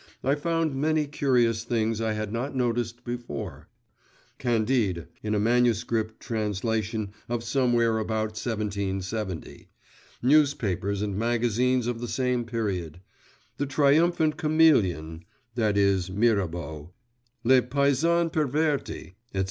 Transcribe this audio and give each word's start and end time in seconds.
I 0.23 0.33
found 0.33 0.75
many 0.75 1.05
curious 1.05 1.63
things 1.63 2.01
I 2.01 2.13
had 2.13 2.33
not 2.33 2.55
noticed 2.55 3.03
before: 3.05 3.67
Candide, 4.39 5.05
in 5.21 5.35
a 5.35 5.39
manuscript 5.39 6.19
translation 6.19 7.11
of 7.29 7.43
somewhere 7.43 7.99
about 7.99 8.29
1770; 8.31 9.69
newspapers 10.23 11.03
and 11.03 11.15
magazines 11.15 11.85
of 11.85 12.01
the 12.01 12.07
same 12.07 12.45
period; 12.45 12.99
the 13.57 13.67
Triumphant 13.67 14.37
Chameleon 14.37 15.23
(that 15.53 15.77
is, 15.77 16.09
Mirabeau), 16.09 16.93
le 17.43 17.61
Paysan 17.61 18.31
Perverti, 18.31 19.13
etc. 19.31 19.37